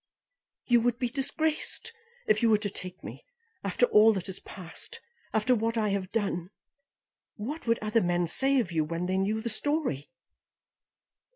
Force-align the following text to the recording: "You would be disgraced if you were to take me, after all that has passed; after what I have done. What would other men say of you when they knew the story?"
"You 0.65 0.81
would 0.81 0.97
be 0.97 1.11
disgraced 1.11 1.93
if 2.25 2.41
you 2.41 2.49
were 2.49 2.57
to 2.57 2.71
take 2.71 3.03
me, 3.03 3.23
after 3.63 3.85
all 3.85 4.13
that 4.13 4.25
has 4.25 4.39
passed; 4.39 4.99
after 5.31 5.53
what 5.53 5.77
I 5.77 5.89
have 5.89 6.11
done. 6.11 6.49
What 7.35 7.67
would 7.67 7.77
other 7.83 8.01
men 8.01 8.25
say 8.25 8.59
of 8.59 8.71
you 8.71 8.83
when 8.83 9.05
they 9.05 9.19
knew 9.19 9.41
the 9.41 9.49
story?" 9.49 10.09